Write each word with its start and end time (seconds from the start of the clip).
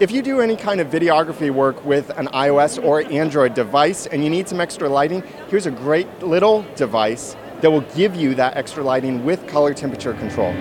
If 0.00 0.10
you 0.10 0.22
do 0.22 0.40
any 0.40 0.56
kind 0.56 0.80
of 0.80 0.88
videography 0.88 1.52
work 1.52 1.84
with 1.84 2.10
an 2.18 2.26
iOS 2.26 2.82
or 2.82 3.04
Android 3.12 3.54
device 3.54 4.06
and 4.06 4.24
you 4.24 4.28
need 4.28 4.48
some 4.48 4.60
extra 4.60 4.88
lighting, 4.88 5.22
here's 5.46 5.66
a 5.66 5.70
great 5.70 6.08
little 6.20 6.66
device 6.74 7.36
that 7.60 7.70
will 7.70 7.82
give 7.94 8.16
you 8.16 8.34
that 8.34 8.56
extra 8.56 8.82
lighting 8.82 9.24
with 9.24 9.46
color 9.46 9.72
temperature 9.72 10.12
control. 10.14 10.52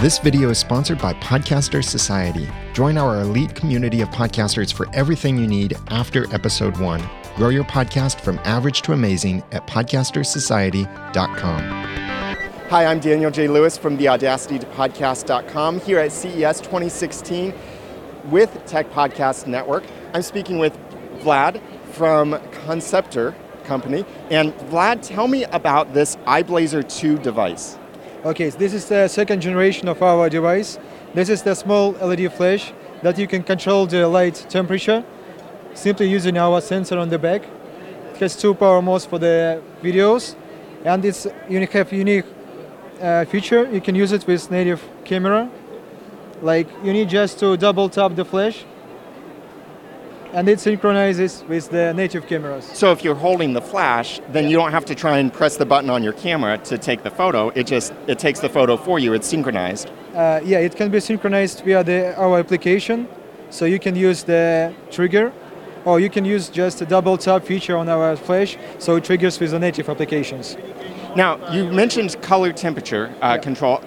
This 0.00 0.18
video 0.18 0.48
is 0.48 0.56
sponsored 0.56 0.98
by 0.98 1.12
Podcaster 1.12 1.84
Society. 1.84 2.48
Join 2.72 2.96
our 2.96 3.20
elite 3.20 3.54
community 3.54 4.00
of 4.00 4.08
podcasters 4.08 4.72
for 4.72 4.88
everything 4.94 5.36
you 5.36 5.46
need 5.46 5.76
after 5.88 6.24
episode 6.34 6.78
one. 6.78 7.02
Grow 7.36 7.50
your 7.50 7.64
podcast 7.64 8.18
from 8.22 8.38
average 8.44 8.80
to 8.80 8.94
amazing 8.94 9.42
at 9.52 9.66
podcastersociety.com. 9.66 11.60
Hi, 12.70 12.86
I'm 12.86 12.98
Daniel 12.98 13.30
J. 13.30 13.46
Lewis 13.46 13.76
from 13.76 13.98
the 13.98 14.08
Audacity 14.08 14.58
to 14.58 14.64
Podcast.com 14.68 15.80
here 15.80 15.98
at 15.98 16.12
CES 16.12 16.62
2016 16.62 17.52
with 18.30 18.58
Tech 18.64 18.90
Podcast 18.92 19.46
Network. 19.46 19.84
I'm 20.14 20.22
speaking 20.22 20.58
with 20.58 20.78
Vlad 21.18 21.60
from 21.92 22.40
Concepter 22.64 23.34
Company. 23.64 24.06
And 24.30 24.54
Vlad, 24.70 25.06
tell 25.06 25.28
me 25.28 25.44
about 25.44 25.92
this 25.92 26.16
iblazr 26.24 26.88
2 26.88 27.18
device. 27.18 27.76
Okay, 28.22 28.50
so 28.50 28.58
this 28.58 28.74
is 28.74 28.84
the 28.86 29.08
second 29.08 29.40
generation 29.40 29.88
of 29.88 30.02
our 30.02 30.28
device. 30.28 30.78
This 31.14 31.30
is 31.30 31.42
the 31.42 31.54
small 31.54 31.92
LED 31.92 32.30
flash 32.30 32.70
that 33.00 33.16
you 33.16 33.26
can 33.26 33.42
control 33.42 33.86
the 33.86 34.06
light 34.06 34.34
temperature 34.50 35.02
simply 35.72 36.06
using 36.06 36.36
our 36.36 36.60
sensor 36.60 36.98
on 36.98 37.08
the 37.08 37.18
back. 37.18 37.44
It 38.12 38.18
has 38.18 38.36
two 38.36 38.52
power 38.52 38.82
modes 38.82 39.06
for 39.06 39.18
the 39.18 39.62
videos 39.82 40.34
and 40.84 41.02
it's 41.02 41.26
you 41.48 41.66
have 41.66 41.92
unique 41.94 42.26
uh, 43.00 43.24
feature. 43.24 43.66
You 43.72 43.80
can 43.80 43.94
use 43.94 44.12
it 44.12 44.26
with 44.26 44.50
native 44.50 44.86
camera. 45.06 45.50
Like 46.42 46.68
you 46.84 46.92
need 46.92 47.08
just 47.08 47.38
to 47.38 47.56
double 47.56 47.88
tap 47.88 48.16
the 48.16 48.26
flash 48.26 48.66
and 50.32 50.48
it 50.48 50.60
synchronizes 50.60 51.44
with 51.48 51.70
the 51.70 51.92
native 51.94 52.26
cameras. 52.26 52.64
So 52.64 52.92
if 52.92 53.04
you're 53.04 53.14
holding 53.14 53.52
the 53.52 53.60
flash, 53.60 54.20
then 54.30 54.48
you 54.48 54.56
don't 54.56 54.72
have 54.72 54.84
to 54.86 54.94
try 54.94 55.18
and 55.18 55.32
press 55.32 55.56
the 55.56 55.66
button 55.66 55.90
on 55.90 56.02
your 56.02 56.12
camera 56.12 56.58
to 56.58 56.78
take 56.78 57.02
the 57.02 57.10
photo. 57.10 57.48
It 57.50 57.66
just 57.66 57.92
it 58.06 58.18
takes 58.18 58.40
the 58.40 58.48
photo 58.48 58.76
for 58.76 58.98
you. 58.98 59.12
It's 59.12 59.26
synchronized. 59.26 59.90
Uh, 60.14 60.40
yeah, 60.44 60.58
it 60.58 60.76
can 60.76 60.90
be 60.90 61.00
synchronized 61.00 61.62
via 61.64 61.84
the 61.84 62.16
our 62.16 62.38
application. 62.38 63.08
So 63.50 63.64
you 63.64 63.80
can 63.80 63.96
use 63.96 64.22
the 64.22 64.72
trigger, 64.92 65.32
or 65.84 65.98
you 65.98 66.08
can 66.08 66.24
use 66.24 66.48
just 66.48 66.80
a 66.82 66.86
double 66.86 67.18
tap 67.18 67.44
feature 67.44 67.76
on 67.76 67.88
our 67.88 68.16
flash, 68.16 68.56
so 68.78 68.94
it 68.94 69.04
triggers 69.04 69.40
with 69.40 69.50
the 69.50 69.58
native 69.58 69.88
applications. 69.88 70.56
Now 71.16 71.52
you 71.52 71.64
mentioned 71.72 72.22
color 72.22 72.52
temperature 72.52 73.12
uh, 73.20 73.34
yeah. 73.34 73.38
control, 73.38 73.82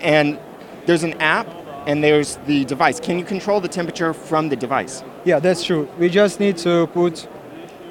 and 0.00 0.38
there's 0.86 1.02
an 1.02 1.14
app 1.14 1.48
and 1.86 2.04
there's 2.04 2.36
the 2.46 2.64
device. 2.66 3.00
Can 3.00 3.18
you 3.18 3.24
control 3.24 3.60
the 3.60 3.68
temperature 3.68 4.12
from 4.12 4.48
the 4.48 4.56
device? 4.56 5.02
Yeah, 5.24 5.38
that's 5.38 5.64
true. 5.64 5.88
We 5.98 6.08
just 6.08 6.40
need 6.40 6.56
to 6.58 6.86
put 6.88 7.28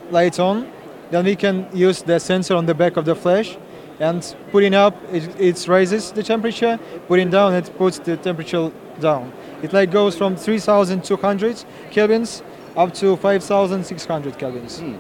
lights 0.10 0.40
on, 0.40 0.72
then 1.12 1.26
we 1.26 1.36
can 1.36 1.68
use 1.74 2.02
the 2.02 2.20
sensor 2.20 2.56
on 2.56 2.66
the 2.66 2.74
back 2.74 2.98
of 2.98 3.06
the 3.06 3.16
flash, 3.16 3.58
and 4.00 4.36
putting 4.52 4.74
up, 4.74 4.96
it, 5.12 5.40
it 5.40 5.68
raises 5.68 6.12
the 6.12 6.24
temperature, 6.24 6.80
putting 7.08 7.30
down, 7.30 7.54
it 7.54 7.72
puts 7.78 8.00
the 8.00 8.18
temperature 8.18 8.72
down. 9.00 9.32
It 9.62 9.74
like 9.74 9.92
goes 9.92 10.18
from 10.18 10.36
3,200 10.36 11.66
kelvins 11.92 12.42
up 12.76 12.94
to 12.96 13.18
5,600 13.18 14.34
kelvins. 14.40 14.80
Mm. 14.80 15.00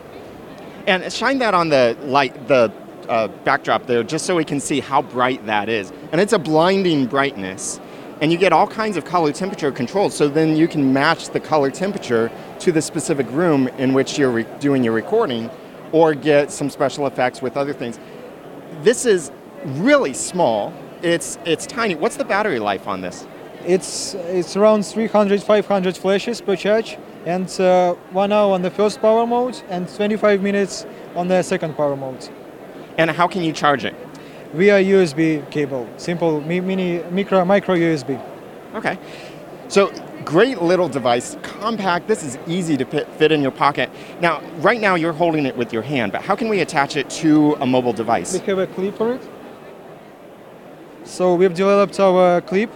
And 0.88 1.14
shine 1.14 1.40
that 1.40 1.54
on 1.54 1.70
the 1.70 1.98
light, 2.02 2.48
the 2.48 2.72
uh, 3.08 3.28
backdrop 3.44 3.86
there, 3.86 4.04
just 4.04 4.26
so 4.26 4.36
we 4.36 4.44
can 4.44 4.60
see 4.60 4.80
how 4.80 5.02
bright 5.02 5.46
that 5.46 5.70
is. 5.70 5.92
And 6.12 6.20
it's 6.20 6.34
a 6.34 6.40
blinding 6.40 7.06
brightness 7.06 7.80
and 8.22 8.32
you 8.32 8.38
get 8.38 8.52
all 8.52 8.68
kinds 8.68 8.98
of 8.98 9.06
color 9.06 9.32
temperature 9.32 9.72
controls. 9.72 10.16
So 10.16 10.28
then 10.28 10.56
you 10.56 10.68
can 10.68 10.92
match 10.94 11.30
the 11.30 11.40
color 11.40 11.72
temperature 11.72 12.32
to 12.60 12.72
the 12.72 12.82
specific 12.82 13.30
room 13.32 13.68
in 13.78 13.94
which 13.94 14.18
you're 14.18 14.32
re- 14.32 14.46
doing 14.60 14.84
your 14.84 14.94
recording, 14.94 15.50
or 15.92 16.14
get 16.14 16.52
some 16.52 16.70
special 16.70 17.08
effects 17.08 17.42
with 17.42 17.58
other 17.58 17.74
things. 17.74 18.00
This 18.82 19.06
is 19.06 19.32
really 19.66 20.14
small. 20.14 20.74
It's 21.02 21.38
it's 21.46 21.66
tiny. 21.66 21.96
What's 21.96 22.18
the 22.18 22.26
battery 22.26 22.60
life 22.60 22.88
on 22.88 23.02
this? 23.02 23.26
It's 23.66 24.14
it's 24.14 24.56
around 24.56 24.86
300 24.86 25.42
500 25.42 25.98
flashes 25.98 26.42
per 26.42 26.56
charge, 26.56 26.98
and 27.26 27.50
uh, 27.60 27.94
one 28.12 28.32
hour 28.32 28.54
on 28.54 28.62
the 28.62 28.72
first 28.72 29.02
power 29.02 29.26
mode, 29.26 29.62
and 29.70 29.88
25 29.94 30.42
minutes 30.42 30.86
on 31.16 31.28
the 31.28 31.42
second 31.42 31.76
power 31.76 31.96
mode. 31.96 32.30
And 32.98 33.10
how 33.10 33.28
can 33.28 33.44
you 33.44 33.54
charge 33.54 33.86
it? 33.86 33.96
Via 34.54 34.84
USB 34.84 35.50
cable, 35.52 35.88
simple 35.98 36.42
mini 36.42 37.04
micro 37.12 37.46
micro 37.46 37.76
USB. 37.76 38.20
Okay. 38.76 38.98
So 39.68 39.92
great 40.26 40.62
little 40.62 40.90
device, 40.90 41.38
compact. 41.44 42.08
This 42.08 42.24
is 42.24 42.38
easy 42.48 42.76
to 42.78 42.86
fit 42.86 43.32
in 43.32 43.42
your 43.42 43.52
pocket. 43.52 43.90
Now, 44.20 44.42
right 44.58 44.82
now 44.82 44.96
you're 44.96 45.14
holding 45.14 45.46
it 45.46 45.56
with 45.56 45.72
your 45.72 45.82
hand, 45.82 46.12
but 46.12 46.22
how 46.22 46.36
can 46.36 46.50
we 46.50 46.60
attach 46.62 46.98
it 46.98 47.10
to 47.22 47.56
a 47.60 47.66
mobile 47.66 47.94
device? 47.94 48.34
We 48.34 48.40
have 48.40 48.60
a 48.60 48.68
clip 48.68 48.98
for 48.98 49.14
it. 49.14 49.22
So 51.04 51.36
we've 51.36 51.54
developed 51.54 52.00
our 52.00 52.42
clip. 52.42 52.72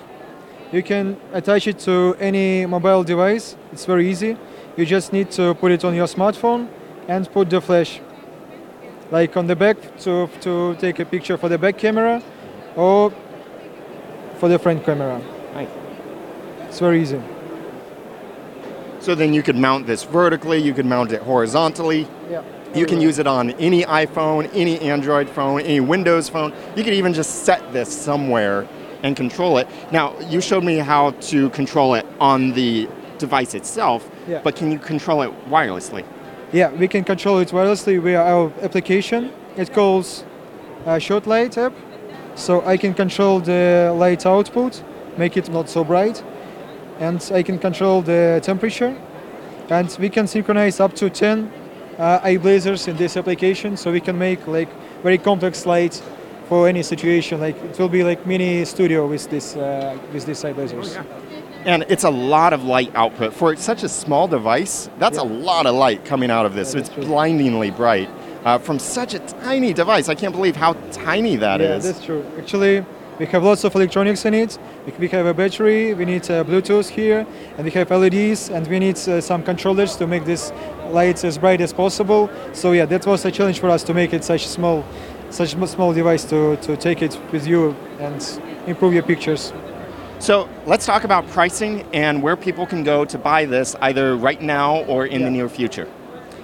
You 0.72 0.82
can 0.82 1.18
attach 1.34 1.68
it 1.68 1.80
to 1.80 2.16
any 2.20 2.66
mobile 2.66 3.04
device. 3.04 3.56
It's 3.72 3.86
very 3.86 4.10
easy. 4.10 4.38
You 4.76 4.86
just 4.86 5.14
need 5.14 5.30
to 5.32 5.54
put 5.54 5.72
it 5.72 5.84
on 5.86 5.94
your 5.94 6.08
smartphone 6.08 6.68
and 7.08 7.32
put 7.32 7.50
the 7.50 7.62
flash 7.62 8.02
like 9.14 9.38
on 9.38 9.46
the 9.46 9.56
back 9.56 9.78
to, 10.00 10.28
to 10.42 10.76
take 10.80 10.98
a 10.98 11.06
picture 11.06 11.38
for 11.38 11.48
the 11.48 11.58
back 11.58 11.78
camera 11.78 12.20
or 12.76 13.14
for 14.40 14.50
the 14.50 14.58
front 14.58 14.84
camera. 14.84 15.22
Right. 15.54 15.70
It's 16.62 16.80
very 16.80 17.00
easy. 17.00 17.22
So 19.00 19.14
then 19.14 19.32
you 19.32 19.44
could 19.44 19.56
mount 19.56 19.86
this 19.86 20.04
vertically, 20.04 20.58
you 20.58 20.74
could 20.74 20.88
mount 20.88 21.12
it 21.12 21.22
horizontally. 21.22 22.08
Yeah. 22.28 22.42
You 22.74 22.88
can 22.88 23.00
use 23.00 23.20
it 23.20 23.28
on 23.28 23.52
any 23.52 23.84
iPhone, 23.84 24.50
any 24.52 24.80
Android 24.80 25.30
phone, 25.30 25.62
any 25.62 25.80
Windows 25.80 26.28
phone. 26.28 26.52
You 26.76 26.84
could 26.84 26.96
even 26.96 27.14
just 27.14 27.44
set 27.46 27.62
this 27.72 27.96
somewhere 27.96 28.68
and 29.04 29.16
control 29.16 29.60
it. 29.60 29.68
Now, 29.92 30.20
you 30.22 30.42
showed 30.42 30.64
me 30.64 30.78
how 30.78 31.12
to 31.12 31.52
control 31.52 31.94
it 31.94 32.08
on 32.20 32.54
the 32.54 32.90
device 33.20 33.54
itself, 33.54 34.10
yeah. 34.28 34.42
but 34.44 34.56
can 34.56 34.72
you 34.72 34.80
control 34.80 35.22
it 35.22 35.32
wirelessly? 35.50 36.04
Yeah, 36.54 36.72
we 36.72 36.88
can 36.88 37.04
control 37.04 37.40
it 37.40 37.48
wirelessly 37.48 38.00
via 38.00 38.22
our 38.22 38.54
application. 38.62 39.32
It 39.58 39.74
calls 39.74 40.24
uh, 40.86 41.00
Shotlight 41.00 41.58
app. 41.58 41.74
So 42.36 42.64
I 42.64 42.78
can 42.78 42.94
control 42.94 43.40
the 43.40 43.92
light 43.98 44.28
output, 44.28 44.84
make 45.18 45.36
it 45.36 45.50
not 45.50 45.68
so 45.68 45.84
bright, 45.84 46.24
and 47.00 47.28
I 47.34 47.42
can 47.42 47.58
control 47.58 48.04
the 48.04 48.40
temperature. 48.44 48.96
And 49.70 49.98
we 50.00 50.10
can 50.10 50.28
synchronize 50.28 50.80
up 50.80 50.94
to 50.96 51.10
10 51.10 51.52
uh, 51.98 52.20
iblazrs 52.20 52.88
in 52.88 52.98
this 52.98 53.18
application, 53.18 53.76
so 53.76 53.92
we 53.92 54.00
can 54.00 54.18
make 54.18 54.46
like 54.46 54.70
very 55.02 55.18
complex 55.18 55.66
lights 55.66 56.04
for 56.50 56.68
any 56.68 56.84
situation. 56.84 57.40
Like 57.40 57.56
it 57.64 57.80
will 57.80 57.90
be 57.90 58.04
like 58.04 58.28
mini 58.28 58.64
studio 58.66 59.08
with 59.08 59.28
this 59.28 59.56
uh, 59.56 59.98
with 60.14 60.28
these 60.28 60.44
iblazrs. 60.44 60.98
Oh, 60.98 61.04
yeah. 61.32 61.33
And 61.66 61.86
it's 61.88 62.04
a 62.04 62.10
lot 62.10 62.54
of 62.54 62.64
light 62.64 62.94
output. 62.96 63.34
For 63.34 63.56
such 63.56 63.84
a 63.84 63.90
small 63.90 64.28
device, 64.28 64.90
that's 65.00 65.18
yeah. 65.18 65.24
a 65.24 65.26
lot 65.26 65.66
of 65.66 65.76
light 65.76 66.04
coming 66.06 66.30
out 66.30 66.46
of 66.46 66.56
this. 66.56 66.74
Yeah, 66.74 66.82
it's 66.82 66.90
true. 66.90 67.06
blindingly 67.06 67.72
bright. 67.72 68.10
Uh, 68.44 68.58
from 68.58 68.78
such 68.78 69.14
a 69.14 69.20
tiny 69.20 69.72
device, 69.74 70.10
I 70.10 70.16
can't 70.16 70.36
believe 70.36 70.58
how 70.58 70.74
tiny 70.92 71.38
that 71.38 71.62
yeah, 71.62 71.76
is. 71.76 71.86
that's 71.86 72.04
true. 72.04 72.26
Actually, 72.38 72.86
we 73.20 73.26
have 73.28 73.44
lots 73.44 73.64
of 73.64 73.74
electronics 73.76 74.26
in 74.26 74.34
it. 74.34 74.58
We 75.00 75.08
have 75.10 75.26
a 75.26 75.34
battery, 75.34 75.94
we 75.94 76.04
need 76.04 76.24
uh, 76.30 76.44
Bluetooth 76.44 76.90
here, 76.90 77.26
and 77.58 77.64
we 77.64 77.72
have 77.72 77.90
LEDs, 77.92 78.50
and 78.50 78.68
we 78.68 78.80
need 78.80 78.98
uh, 78.98 79.22
some 79.22 79.44
controllers 79.44 79.96
to 79.98 80.08
make 80.08 80.26
this 80.26 80.52
lights 80.90 81.24
as 81.24 81.38
bright 81.38 81.62
as 81.62 81.72
possible. 81.72 82.30
So 82.52 82.74
yeah, 82.74 82.86
that 82.88 83.06
was 83.06 83.24
a 83.24 83.32
challenge 83.32 83.60
for 83.60 83.70
us 83.70 83.84
to 83.84 83.94
make 83.94 84.14
it 84.14 84.24
such 84.26 84.48
small, 84.48 84.84
such 85.30 85.54
a 85.56 85.68
small 85.68 85.94
device 85.94 86.26
to, 86.26 86.58
to 86.58 86.76
take 86.76 87.02
it 87.02 87.18
with 87.32 87.48
you 87.48 87.76
and 88.00 88.42
improve 88.68 88.94
your 88.94 89.04
pictures. 89.04 89.54
So 90.24 90.48
let's 90.66 90.86
talk 90.86 91.04
about 91.04 91.28
pricing 91.32 91.82
and 91.92 92.24
where 92.24 92.38
people 92.38 92.66
can 92.66 92.82
go 92.82 93.04
to 93.04 93.18
buy 93.18 93.44
this 93.44 93.76
either 93.82 94.16
right 94.16 94.42
now 94.42 94.86
or 94.86 95.06
in 95.06 95.20
yeah. 95.20 95.26
the 95.26 95.32
near 95.32 95.50
future. 95.50 95.86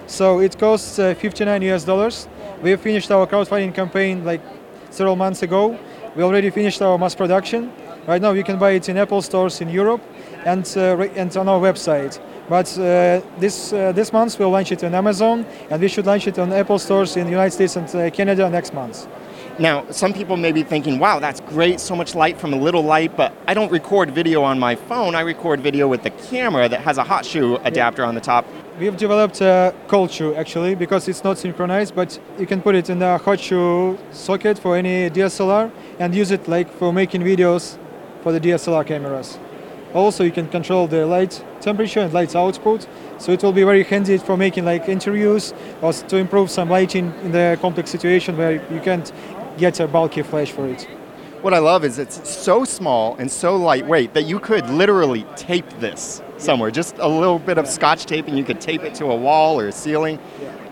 So 0.06 0.42
it 0.42 0.60
costs 0.60 1.00
uh, 1.00 1.14
59 1.14 1.62
US 1.62 1.86
dollars. 1.86 2.28
We 2.62 2.72
have 2.72 2.82
finished 2.82 3.10
our 3.10 3.26
crowdfunding 3.26 3.74
campaign 3.74 4.26
like 4.26 4.42
several 4.90 5.16
months 5.16 5.44
ago. 5.44 5.80
We 6.14 6.24
already 6.24 6.50
finished 6.50 6.82
our 6.82 6.98
mass 6.98 7.16
production. 7.16 7.72
Right 8.06 8.22
now 8.22 8.34
you 8.34 8.44
can 8.44 8.60
buy 8.60 8.72
it 8.72 8.90
in 8.90 8.98
Apple 8.98 9.22
stores 9.22 9.62
in 9.62 9.70
Europe 9.70 10.02
and, 10.44 10.66
uh, 10.76 10.98
and 11.16 11.38
on 11.38 11.48
our 11.48 11.62
website. 11.62 12.20
But 12.50 12.68
uh, 12.78 13.22
this, 13.40 13.72
uh, 13.72 13.94
this 13.94 14.12
month 14.12 14.38
we'll 14.40 14.50
launch 14.50 14.74
it 14.74 14.84
on 14.84 14.94
Amazon 14.94 15.46
and 15.70 15.82
we 15.82 15.88
should 15.88 16.06
launch 16.06 16.28
it 16.28 16.38
on 16.38 16.52
Apple 16.52 16.80
stores 16.80 17.16
in 17.16 17.24
the 17.24 17.32
United 17.32 17.52
States 17.52 17.78
and 17.78 17.88
uh, 17.96 18.10
Canada 18.10 18.50
next 18.50 18.74
month. 18.74 19.08
Now, 19.60 19.92
some 19.92 20.14
people 20.14 20.38
may 20.38 20.54
be 20.54 20.64
thinking, 20.64 21.00
wow, 21.00 21.20
that's 21.20 21.42
great, 21.42 21.82
so 21.82 21.94
much 21.94 22.16
light 22.16 22.40
from 22.40 22.54
a 22.54 22.56
little 22.56 22.82
light, 22.82 23.18
but 23.18 23.34
I 23.46 23.54
don't 23.54 23.70
record 23.70 24.10
video 24.10 24.42
on 24.42 24.58
my 24.58 24.76
phone. 24.76 25.16
I 25.16 25.20
record 25.20 25.60
video 25.60 25.86
with 25.86 26.02
the 26.02 26.12
camera 26.12 26.70
that 26.70 26.80
has 26.80 26.98
a 26.98 27.04
hot 27.04 27.26
shoe 27.26 27.58
adapter 27.66 28.06
on 28.06 28.16
the 28.16 28.22
top. 28.22 28.46
We've 28.80 28.96
developed 28.96 29.42
a 29.42 29.76
cold 29.90 30.12
shoe 30.12 30.34
actually 30.34 30.76
because 30.76 31.10
it's 31.10 31.26
not 31.26 31.38
synchronized, 31.38 31.94
but 31.94 32.18
you 32.40 32.48
can 32.48 32.62
put 32.62 32.74
it 32.74 32.90
in 32.90 33.00
the 33.00 33.18
hot 33.18 33.42
shoe 33.42 34.00
socket 34.12 34.58
for 34.58 34.78
any 34.78 35.10
DSLR 35.10 35.70
and 36.00 36.16
use 36.16 36.32
it 36.32 36.48
like 36.48 36.72
for 36.72 36.94
making 36.94 37.24
videos 37.24 37.78
for 38.24 38.32
the 38.32 38.40
DSLR 38.40 38.88
cameras. 38.88 39.38
Also, 39.94 40.24
you 40.24 40.32
can 40.32 40.48
control 40.48 40.88
the 40.88 41.06
light 41.06 41.44
temperature 41.60 42.02
and 42.02 42.14
light 42.14 42.36
output, 42.36 42.88
so 43.18 43.32
it 43.32 43.44
will 43.44 43.52
be 43.52 43.64
very 43.64 43.84
handy 43.84 44.18
for 44.20 44.38
making 44.38 44.64
like 44.64 44.88
interviews 44.88 45.54
or 45.82 45.92
to 45.92 46.16
improve 46.16 46.50
some 46.50 46.70
lighting 46.70 47.12
in 47.24 47.32
the 47.34 47.58
complex 47.60 47.90
situation 47.90 48.38
where 48.38 48.54
you 48.72 48.80
can't 48.80 49.12
get 49.58 49.80
a 49.80 49.88
bulky 49.88 50.22
flash 50.22 50.52
for 50.52 50.68
it. 50.68 50.88
What 51.42 51.54
I 51.54 51.60
love 51.60 51.86
is 51.86 52.00
it's 52.00 52.30
so 52.30 52.66
small 52.66 53.16
and 53.16 53.32
so 53.32 53.56
lightweight 53.56 54.14
that 54.14 54.24
you 54.24 54.40
could 54.40 54.70
literally 54.70 55.26
tape 55.38 55.70
this 55.80 56.22
somewhere. 56.38 56.70
Just 56.70 56.98
a 56.98 57.08
little 57.08 57.40
bit 57.40 57.58
of 57.58 57.66
scotch 57.66 58.06
tape 58.06 58.28
and 58.28 58.38
you 58.38 58.44
could 58.44 58.60
tape 58.60 58.84
it 58.84 58.94
to 58.96 59.06
a 59.06 59.16
wall 59.16 59.58
or 59.58 59.70
a 59.70 59.72
ceiling. 59.72 60.20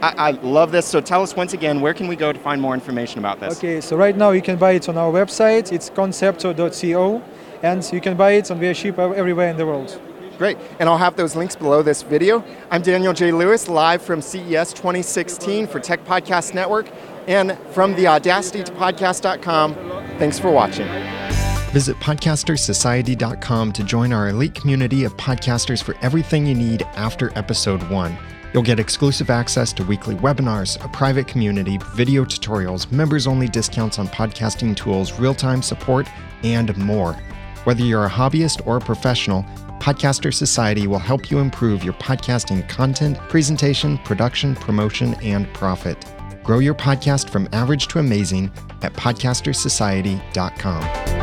I, 0.01 0.13
I 0.17 0.31
love 0.31 0.73
this. 0.73 0.85
So 0.85 0.99
tell 0.99 1.23
us 1.23 1.37
once 1.37 1.53
again, 1.53 1.79
where 1.79 1.93
can 1.93 2.07
we 2.07 2.17
go 2.17 2.33
to 2.33 2.39
find 2.39 2.61
more 2.61 2.73
information 2.73 3.19
about 3.19 3.39
this? 3.39 3.57
Okay, 3.57 3.79
so 3.79 3.95
right 3.95 4.15
now 4.15 4.31
you 4.31 4.41
can 4.41 4.57
buy 4.57 4.71
it 4.71 4.89
on 4.89 4.97
our 4.97 5.11
website. 5.11 5.71
It's 5.71 5.89
concepter.co, 5.89 7.23
and 7.63 7.93
you 7.93 8.01
can 8.01 8.17
buy 8.17 8.31
it 8.31 8.51
on 8.51 8.59
via 8.59 8.73
ship 8.73 8.99
everywhere 8.99 9.49
in 9.49 9.55
the 9.57 9.65
world. 9.65 10.01
Great. 10.37 10.57
And 10.79 10.87
I'll 10.87 10.97
have 10.97 11.15
those 11.15 11.35
links 11.35 11.55
below 11.55 11.81
this 11.81 12.01
video. 12.01 12.43
I'm 12.69 12.81
Daniel 12.81 13.13
J. 13.13 13.31
Lewis, 13.31 13.67
live 13.67 14.01
from 14.01 14.21
CES 14.21 14.73
2016 14.73 15.67
for 15.67 15.79
Tech 15.79 16.03
Podcast 16.05 16.53
Network 16.53 16.87
and 17.27 17.57
from 17.71 17.95
the 17.95 18.07
audacity 18.07 18.63
to 18.63 18.71
podcast.com. 18.73 19.73
Thanks 20.17 20.39
for 20.39 20.51
watching. 20.51 20.87
Visit 21.71 21.97
podcastersociety.com 21.97 23.73
to 23.73 23.83
join 23.83 24.13
our 24.13 24.29
elite 24.29 24.55
community 24.55 25.03
of 25.03 25.15
podcasters 25.17 25.83
for 25.83 25.95
everything 26.01 26.45
you 26.45 26.55
need 26.55 26.83
after 26.95 27.37
episode 27.37 27.83
one. 27.89 28.17
You'll 28.53 28.63
get 28.63 28.79
exclusive 28.79 29.29
access 29.29 29.73
to 29.73 29.83
weekly 29.83 30.15
webinars, 30.15 30.83
a 30.83 30.87
private 30.87 31.27
community, 31.27 31.77
video 31.93 32.23
tutorials, 32.23 32.89
members 32.91 33.27
only 33.27 33.47
discounts 33.47 33.99
on 33.99 34.07
podcasting 34.07 34.75
tools, 34.75 35.19
real 35.19 35.35
time 35.35 35.61
support, 35.61 36.07
and 36.43 36.75
more. 36.77 37.13
Whether 37.65 37.83
you're 37.83 38.05
a 38.05 38.09
hobbyist 38.09 38.65
or 38.65 38.77
a 38.77 38.81
professional, 38.81 39.45
Podcaster 39.79 40.33
Society 40.33 40.87
will 40.87 40.99
help 40.99 41.31
you 41.31 41.39
improve 41.39 41.83
your 41.83 41.93
podcasting 41.93 42.67
content, 42.67 43.17
presentation, 43.29 43.97
production, 43.99 44.55
promotion, 44.55 45.13
and 45.21 45.47
profit. 45.53 46.05
Grow 46.43 46.59
your 46.59 46.75
podcast 46.75 47.29
from 47.29 47.47
average 47.51 47.87
to 47.87 47.99
amazing 47.99 48.51
at 48.81 48.93
podcastersociety.com. 48.93 51.16